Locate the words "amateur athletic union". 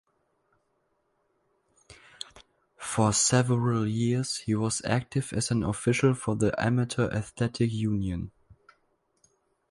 6.59-8.31